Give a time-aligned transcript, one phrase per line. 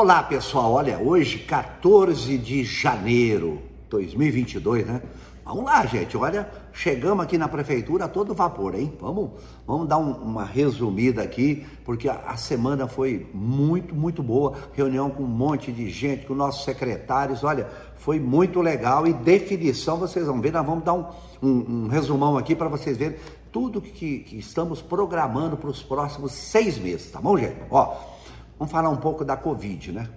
[0.00, 5.02] Olá pessoal, olha, hoje 14 de janeiro 2022, né?
[5.44, 8.96] Vamos lá, gente, olha, chegamos aqui na prefeitura a todo vapor, hein?
[9.00, 9.30] Vamos,
[9.66, 14.54] vamos dar um, uma resumida aqui, porque a, a, semana foi muito, muito boa.
[14.72, 19.96] Reunião com um monte de gente, com nossos secretários, olha, foi muito legal e definição,
[19.96, 21.06] vocês vão ver, nós vamos dar um,
[21.42, 23.18] um, um resumão aqui para vocês verem
[23.50, 27.56] tudo que, que estamos programando para os próximos seis meses, tá bom, gente?
[27.68, 27.96] Ó,
[28.58, 30.08] Vamos falar um pouco da Covid, né?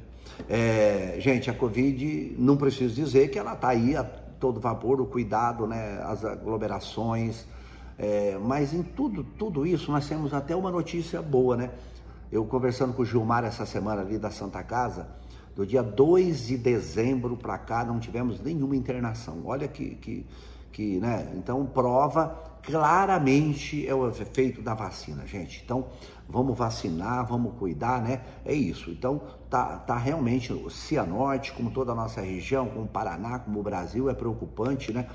[0.50, 5.06] É, gente, a Covid, não preciso dizer que ela está aí a todo vapor, o
[5.06, 6.02] cuidado, né?
[6.04, 7.46] As aglomerações,
[8.00, 11.70] é, mas em tudo, tudo isso nós temos até uma notícia boa, né?
[12.32, 15.08] Eu conversando com o Gilmar essa semana ali da Santa Casa,
[15.56, 19.44] do dia 2 de dezembro para cá não tivemos nenhuma internação.
[19.46, 20.26] Olha que, que,
[20.72, 21.32] que, né?
[21.36, 25.62] Então prova claramente é o efeito da vacina, gente.
[25.64, 25.88] Então
[26.28, 28.22] vamos vacinar, vamos cuidar, né?
[28.46, 28.90] É isso.
[28.92, 33.60] Então tá, tá realmente o Cianorte, como toda a nossa região, como o Paraná, como
[33.60, 35.08] o Brasil, é preocupante, né?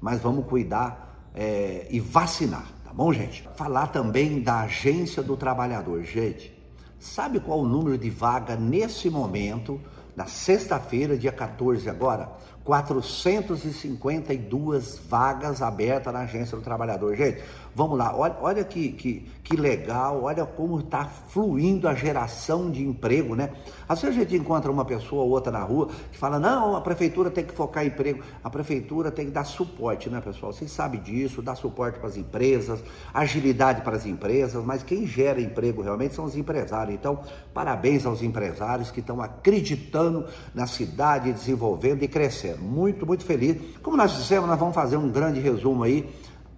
[0.00, 3.48] Mas vamos cuidar é, e vacinar, tá bom, gente?
[3.54, 6.52] Falar também da agência do trabalhador, gente.
[6.98, 9.80] Sabe qual o número de vaga nesse momento?
[10.14, 12.30] na sexta-feira, dia 14 agora,
[12.64, 17.16] 452 vagas abertas na Agência do Trabalhador.
[17.16, 17.42] Gente,
[17.74, 22.82] vamos lá, olha, olha que, que, que legal, olha como está fluindo a geração de
[22.82, 23.50] emprego, né?
[23.88, 26.80] Às vezes a gente encontra uma pessoa ou outra na rua que fala, não, a
[26.80, 30.52] prefeitura tem que focar em emprego, a prefeitura tem que dar suporte, né, pessoal?
[30.52, 35.40] Vocês sabem disso, dar suporte para as empresas, agilidade para as empresas, mas quem gera
[35.40, 36.94] emprego realmente são os empresários.
[36.94, 37.20] Então,
[37.52, 42.51] parabéns aos empresários que estão acreditando na cidade, desenvolvendo e crescendo.
[42.56, 43.56] Muito, muito feliz.
[43.82, 46.08] Como nós dissemos, nós vamos fazer um grande resumo aí,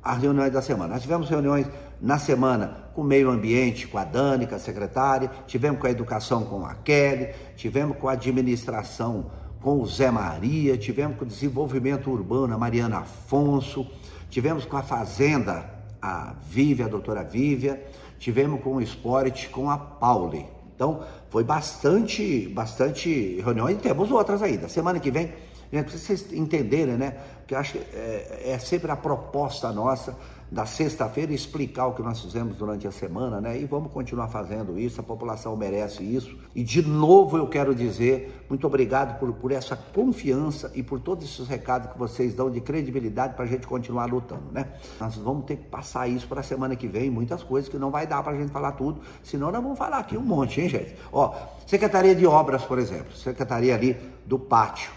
[0.03, 0.95] as reuniões da semana.
[0.95, 1.67] Nós tivemos reuniões
[2.01, 5.91] na semana com o meio ambiente, com a Dani, com a secretária, tivemos com a
[5.91, 11.29] educação com a Kelly, tivemos com a administração com o Zé Maria, tivemos com o
[11.29, 13.87] desenvolvimento urbano a Mariana Afonso,
[14.29, 15.73] tivemos com a fazenda
[16.03, 17.83] a Vívia, a doutora Vívia,
[18.19, 20.47] tivemos com o esporte com a Pauli.
[20.77, 24.69] Então, foi bastante, bastante reuniões e temos outras ainda.
[24.69, 25.33] Semana que vem,
[25.73, 27.17] gente, para vocês entenderem, né?
[27.47, 30.17] Que eu acho que é, é sempre a proposta nossa
[30.55, 33.59] da sexta-feira explicar o que nós fizemos durante a semana, né?
[33.59, 36.37] E vamos continuar fazendo isso, a população merece isso.
[36.55, 41.25] E de novo eu quero dizer muito obrigado por, por essa confiança e por todos
[41.25, 44.69] esses recados que vocês dão de credibilidade para a gente continuar lutando, né?
[45.01, 47.91] Nós vamos ter que passar isso para a semana que vem, muitas coisas que não
[47.91, 50.69] vai dar para a gente falar tudo, senão nós vamos falar aqui um monte, hein,
[50.69, 50.95] gente?
[51.13, 51.35] Ó,
[51.67, 54.93] Secretaria de Obras, por exemplo, Secretaria ali do Pátio,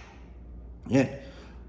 [0.89, 1.21] né?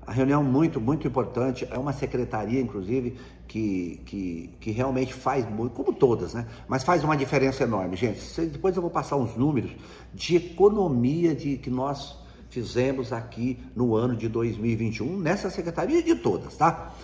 [0.06, 5.72] A reunião muito, muito importante, é uma secretaria, inclusive, que, que, que realmente faz muito,
[5.72, 6.46] como todas, né?
[6.66, 8.20] Mas faz uma diferença enorme, gente.
[8.46, 9.70] Depois eu vou passar uns números
[10.14, 12.16] de economia de que nós
[12.48, 16.94] fizemos aqui no ano de 2021, nessa secretaria de todas, tá?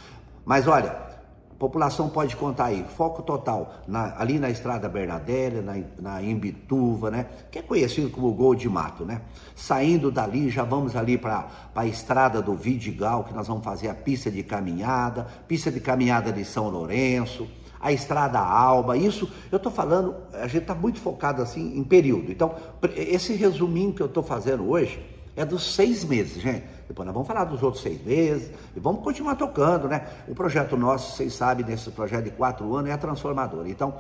[0.45, 1.14] Mas olha,
[1.55, 7.13] a população pode contar aí, foco total na, ali na Estrada Bernadette, na, na Imbituva,
[7.13, 7.27] né?
[7.49, 9.21] Que é conhecido como Gol de Mato, né?
[9.55, 13.95] Saindo dali, já vamos ali para a Estrada do Vidigal, que nós vamos fazer a
[13.95, 17.47] pista de caminhada, pista de caminhada de São Lourenço,
[17.81, 22.33] a Estrada Alba, isso eu estou falando, a gente está muito focado assim em período.
[22.33, 22.57] Então,
[22.97, 26.65] esse resuminho que eu estou fazendo hoje é dos seis meses, gente.
[26.87, 30.07] Depois nós vamos falar dos outros seis meses e vamos continuar tocando, né?
[30.29, 33.67] O projeto nosso, vocês sabem, nesse projeto de quatro anos é transformador.
[33.67, 33.95] Então,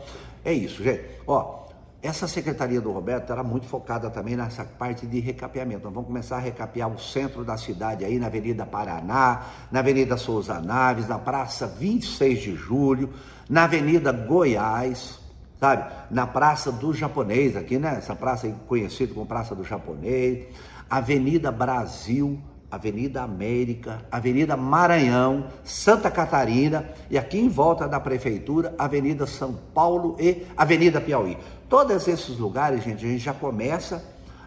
[0.44, 1.02] é isso, gente.
[1.26, 1.64] Ó,
[2.04, 5.84] essa secretaria do Roberto era muito focada também nessa parte de recapeamento.
[5.84, 9.42] Nós vamos começar a recapear o centro da cidade aí, na Avenida Paraná,
[9.72, 13.10] na Avenida Souza Naves, na Praça 26 de Julho,
[13.48, 15.18] na Avenida Goiás,
[15.58, 15.92] sabe?
[16.10, 17.96] Na Praça do Japonês, aqui, né?
[17.98, 20.46] Essa praça conhecida como Praça do Japonês,
[20.88, 29.26] Avenida Brasil, Avenida América, Avenida Maranhão, Santa Catarina e aqui em volta da prefeitura, Avenida
[29.26, 31.38] São Paulo e Avenida Piauí.
[31.68, 34.02] Todos esses lugares, gente, a gente já começa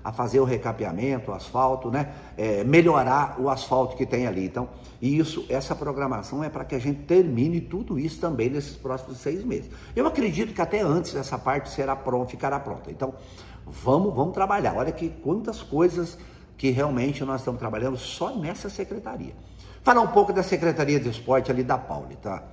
[0.08, 2.14] a fazer o recapeamento, o asfalto, né?
[2.38, 4.46] É, melhorar o asfalto que tem ali.
[4.46, 4.70] Então,
[5.02, 9.44] isso, essa programação é para que a gente termine tudo isso também nesses próximos seis
[9.44, 9.70] meses.
[9.94, 12.90] Eu acredito que até antes essa parte será pronta, ficará pronta.
[12.90, 13.16] Então,
[13.66, 14.78] vamos, vamos trabalhar.
[14.78, 16.18] Olha que quantas coisas
[16.58, 19.34] que realmente nós estamos trabalhando só nessa secretaria.
[19.84, 22.44] Falar um pouco da Secretaria de Esporte ali da Pauli, tá?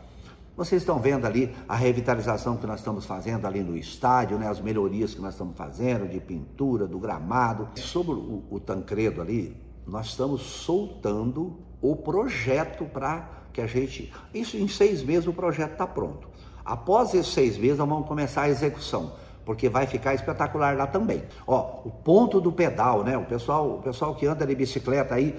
[0.56, 4.46] Vocês estão vendo ali a revitalização que nós estamos fazendo ali no estádio, né?
[4.48, 7.68] as melhorias que nós estamos fazendo de pintura, do gramado.
[7.74, 14.12] Sobre o, o Tancredo ali, nós estamos soltando o projeto para que a gente.
[14.32, 16.28] Isso em seis meses o projeto está pronto.
[16.64, 19.12] Após esses seis meses, nós vamos começar a execução.
[19.44, 21.22] porque vai ficar espetacular lá também.
[21.46, 23.18] Ó, o ponto do pedal, né?
[23.18, 25.36] O pessoal, o pessoal que anda de bicicleta aí,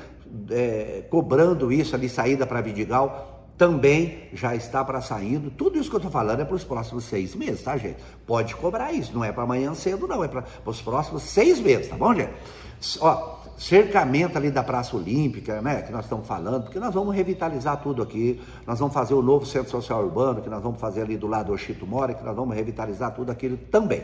[0.51, 5.49] é, cobrando isso ali, saída para Vidigal, também já está para saindo.
[5.49, 7.97] Tudo isso que eu estou falando é para os próximos seis meses, tá, gente?
[8.25, 11.87] Pode cobrar isso, não é para amanhã cedo, não, é para os próximos seis meses,
[11.87, 12.31] tá bom, gente?
[12.99, 17.81] Ó, cercamento ali da Praça Olímpica, né, que nós estamos falando, porque nós vamos revitalizar
[17.81, 21.15] tudo aqui, nós vamos fazer o novo Centro Social Urbano, que nós vamos fazer ali
[21.15, 24.03] do lado do Chito Mora, que nós vamos revitalizar tudo aquilo também.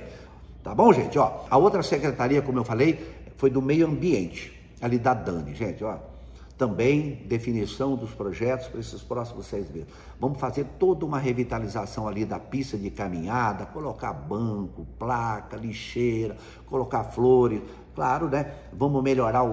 [0.64, 1.20] Tá bom, gente?
[1.20, 5.84] Ó, a outra secretaria, como eu falei, foi do meio ambiente, ali da Dani, gente,
[5.84, 6.11] ó
[6.58, 9.88] também definição dos projetos para esses próximos seis meses.
[10.20, 16.38] Vamos fazer toda uma revitalização ali da pista de caminhada, colocar banco, placa, lixeira,
[16.68, 17.62] colocar flores.
[17.94, 18.54] Claro, né?
[18.72, 19.44] Vamos melhorar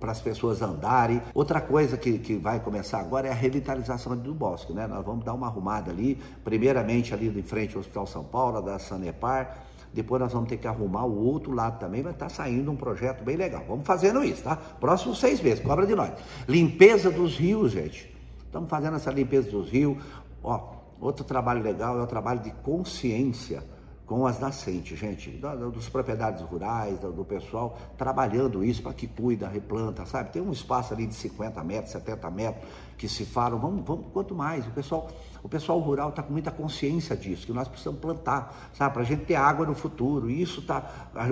[0.00, 1.22] para as pessoas andarem.
[1.32, 4.86] Outra coisa que, que vai começar agora é a revitalização do bosque, né?
[4.86, 8.80] Nós vamos dar uma arrumada ali, primeiramente ali em frente ao Hospital São Paulo, da
[8.80, 12.70] Sanepar, depois nós vamos ter que arrumar o outro lado também, vai estar tá saindo
[12.70, 13.64] um projeto bem legal.
[13.66, 14.56] Vamos fazendo isso, tá?
[14.56, 16.12] Próximos seis meses, cobra de nós.
[16.46, 18.14] Limpeza dos rios, gente.
[18.44, 19.96] Estamos fazendo essa limpeza dos rios.
[20.42, 23.62] Ó, outro trabalho legal é o trabalho de consciência
[24.08, 25.30] com as nascentes, gente,
[25.72, 30.32] dos propriedades rurais, do, pessoal trabalhando isso para que cuida, replanta, sabe?
[30.32, 32.64] Tem um espaço ali de 50 metros, 70 metros
[32.98, 34.66] que se falam, vamos, vamos quanto mais.
[34.66, 35.08] O pessoal,
[35.42, 38.92] o pessoal rural está com muita consciência disso, que nós precisamos plantar, sabe?
[38.92, 40.28] Para a gente ter água no futuro.
[40.28, 40.84] E isso tá,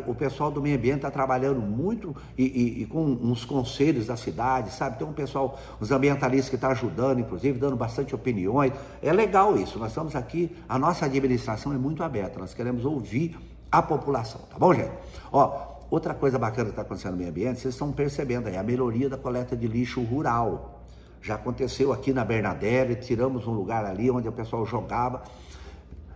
[0.07, 4.17] o pessoal do meio ambiente está trabalhando muito e, e, e, com uns conselhos da
[4.17, 4.97] cidade, sabe?
[4.97, 8.73] Tem um pessoal, os ambientalistas que estão tá ajudando, inclusive, dando bastante opiniões.
[9.03, 9.79] É legal isso.
[9.79, 12.39] Nós estamos aqui, a nossa administração é muito aberta.
[12.39, 13.37] Nós queremos ouvir
[13.73, 14.93] a população, tá bom, gente?
[15.33, 18.63] Ó, outra coisa bacana que está acontecendo no meio ambiente, vocês estão percebendo aí, a
[18.63, 20.76] melhoria da coleta de lixo rural.
[21.23, 25.23] Já aconteceu aqui na Bernadette, tiramos um lugar ali onde o pessoal jogava.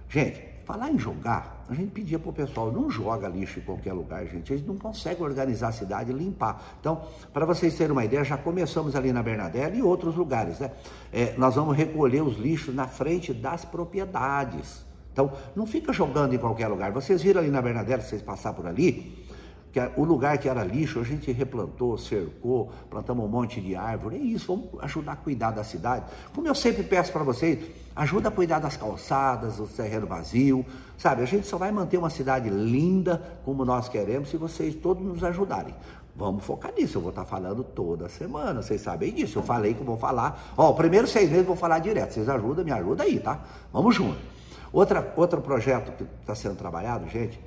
[0.08, 3.93] Gente, falar em jogar, a gente pedia para o pessoal, não joga lixo em qualquer
[3.93, 4.52] lugar, gente.
[4.52, 6.62] Eles não conseguem organizar a cidade e limpar.
[6.81, 7.02] Então,
[7.32, 10.70] para vocês terem uma ideia, já começamos ali na Bernadette e outros lugares, né?
[11.12, 14.85] É, nós vamos recolher os lixos na frente das propriedades.
[15.12, 16.93] Então, não fica jogando em qualquer lugar.
[16.93, 19.26] Vocês viram ali na Bernadette, vocês passaram por ali,
[19.72, 24.17] que o lugar que era lixo, a gente replantou, cercou, plantamos um monte de árvore.
[24.17, 26.06] É isso, vamos ajudar a cuidar da cidade.
[26.34, 27.58] Como eu sempre peço para vocês,
[27.94, 30.67] ajuda a cuidar das calçadas, do terreno vazio,
[30.99, 31.22] sabe?
[31.22, 35.22] A gente só vai manter uma cidade linda como nós queremos se vocês todos nos
[35.22, 35.75] ajudarem.
[36.17, 39.38] Vamos focar nisso, eu vou estar falando toda semana, vocês sabem disso.
[39.38, 42.12] Eu falei que eu vou falar, ó, o primeiro seis meses eu vou falar direto.
[42.12, 43.40] Vocês ajudam, me ajudam aí, tá?
[43.72, 44.19] Vamos junto.
[44.72, 47.40] Outra, outro projeto que está sendo trabalhado, gente,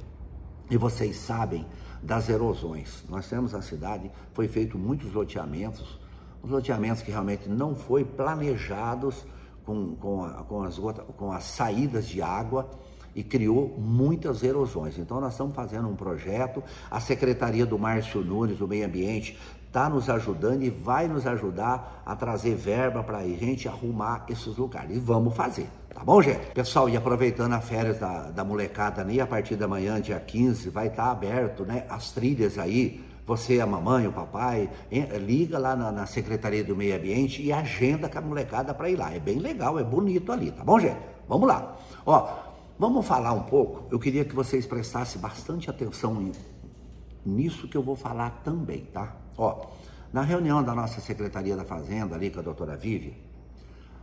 [0.69, 1.65] e vocês sabem
[2.03, 3.03] das erosões.
[3.09, 5.99] Nós temos a cidade, foi feito muitos loteamentos,
[6.41, 9.25] os loteamentos que realmente não foi planejados
[9.65, 12.69] com, com, a, com, as, com as saídas de água
[13.15, 14.97] e criou muitas erosões.
[14.97, 16.61] Então nós estamos fazendo um projeto,
[16.91, 19.37] a Secretaria do Márcio Nunes, do Meio Ambiente,
[19.73, 24.55] está nos ajudando e vai nos ajudar a trazer verba para a gente arrumar esses
[24.55, 24.95] lugares.
[24.95, 25.67] E vamos fazer.
[25.91, 26.51] Tá bom, gente?
[26.53, 30.69] Pessoal, e aproveitando a férias da, da molecada, nem a partir da manhã, dia 15,
[30.69, 31.87] vai estar tá aberto, né?
[31.89, 34.69] As trilhas aí, você, a mamãe, o papai,
[35.25, 38.95] liga lá na, na, Secretaria do Meio Ambiente e agenda com a molecada para ir
[38.95, 39.11] lá.
[39.11, 40.99] É bem legal, é bonito ali, tá bom, gente?
[41.27, 41.75] Vamos lá.
[42.05, 42.29] Ó,
[42.77, 43.85] vamos falar um pouco.
[43.89, 46.31] Eu queria que vocês prestassem bastante atenção
[47.25, 49.22] nisso que eu vou falar também, tá?
[49.37, 49.67] Ó,
[50.11, 53.15] na reunião da nossa Secretaria da Fazenda ali com a doutora Vivi,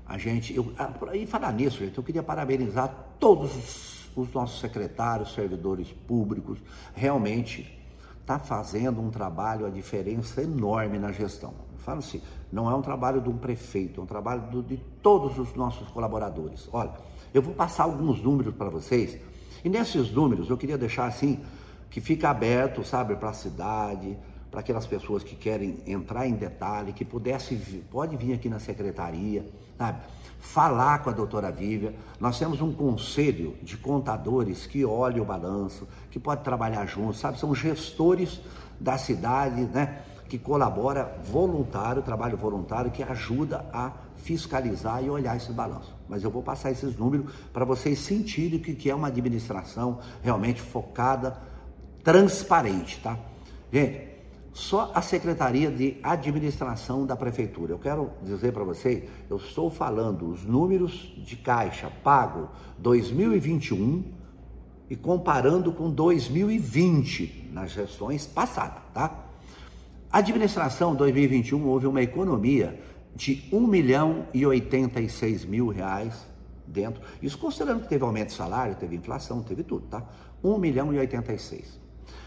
[0.07, 0.73] a gente, eu,
[1.15, 6.59] e falar nisso, gente, eu queria parabenizar todos os, os nossos secretários, servidores públicos,
[6.93, 7.79] realmente
[8.21, 11.55] está fazendo um trabalho, a diferença enorme na gestão.
[11.73, 12.21] Eu falo assim,
[12.53, 15.89] não é um trabalho de um prefeito, é um trabalho do, de todos os nossos
[15.91, 16.69] colaboradores.
[16.73, 16.93] Olha,
[17.33, 19.17] eu vou passar alguns números para vocês,
[19.65, 21.41] e nesses números eu queria deixar assim,
[21.89, 24.17] que fica aberto, sabe, para a cidade,
[24.51, 27.55] para aquelas pessoas que querem entrar em detalhe, que pudesse,
[27.91, 29.47] pode vir aqui na secretaria,
[29.79, 30.01] sabe?
[30.41, 31.95] Falar com a doutora Vívia.
[32.19, 37.39] Nós temos um conselho de contadores que olha o balanço, que pode trabalhar junto, sabe?
[37.39, 38.41] São gestores
[38.81, 40.03] da cidade, né?
[40.29, 45.95] Que colabora voluntário, trabalho voluntário, que ajuda a fiscalizar e olhar esse balanço.
[46.09, 50.61] Mas eu vou passar esses números para vocês sentirem o que é uma administração realmente
[50.61, 51.37] focada,
[52.03, 53.17] transparente, tá?
[53.73, 54.11] Gente,
[54.53, 57.73] só a Secretaria de Administração da Prefeitura.
[57.73, 64.05] Eu quero dizer para vocês, eu estou falando os números de caixa pago 2021
[64.89, 69.27] e comparando com 2020 nas gestões passadas, tá?
[70.11, 72.81] Administração 2021 houve uma economia
[73.15, 76.27] de 1 milhão e 86 mil reais
[76.67, 77.01] dentro.
[77.23, 80.05] Isso considerando que teve aumento de salário, teve inflação, teve tudo, tá?
[80.43, 81.79] 1 milhão e 86.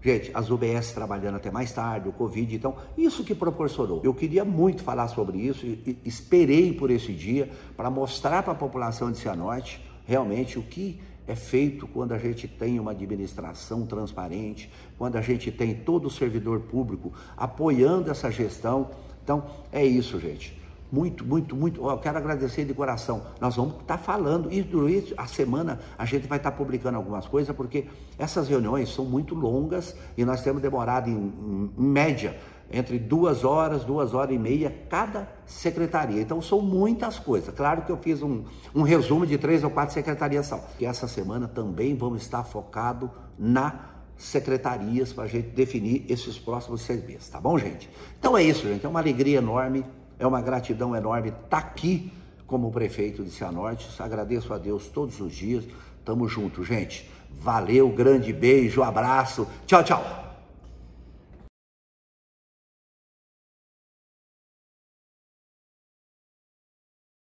[0.00, 4.00] Gente, as UBS trabalhando até mais tarde, o Covid, então, isso que proporcionou.
[4.04, 8.52] Eu queria muito falar sobre isso e, e esperei por esse dia para mostrar para
[8.52, 13.84] a população de Cianorte realmente o que é feito quando a gente tem uma administração
[13.84, 18.90] transparente, quando a gente tem todo o servidor público apoiando essa gestão.
[19.22, 20.56] Então, é isso, gente.
[20.90, 21.84] Muito, muito, muito.
[21.84, 23.22] Eu quero agradecer de coração.
[23.40, 27.54] Nós vamos estar falando e durante a semana a gente vai estar publicando algumas coisas,
[27.56, 27.86] porque
[28.16, 32.38] essas reuniões são muito longas e nós temos demorado, em, em, em média,
[32.70, 36.20] entre duas horas, duas horas e meia cada secretaria.
[36.20, 37.54] Então são muitas coisas.
[37.54, 38.44] Claro que eu fiz um,
[38.74, 40.64] um resumo de três ou quatro secretarias só.
[40.80, 46.82] E essa semana também vamos estar focado na secretarias para a gente definir esses próximos
[46.82, 47.88] seis meses, tá bom, gente?
[48.18, 48.84] Então é isso, gente.
[48.84, 49.84] É uma alegria enorme,
[50.18, 52.10] é uma gratidão enorme estar tá aqui
[52.46, 53.86] como prefeito de Cianorte.
[54.00, 55.64] Agradeço a Deus todos os dias.
[56.04, 57.10] Tamo junto, gente.
[57.30, 59.46] Valeu, grande beijo, abraço.
[59.66, 60.25] Tchau, tchau.